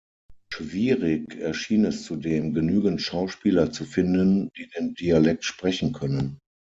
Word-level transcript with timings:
Schwierig 0.51 1.35
erschien 1.37 1.85
es 1.85 2.01
zudem, 2.05 2.55
genügend 2.55 3.03
Schauspieler 3.03 3.71
zu 3.71 3.85
finden, 3.85 4.49
die 4.57 4.65
den 4.69 4.95
Dialekt 4.95 5.45
sprechen 5.45 5.93
können. 5.93 6.39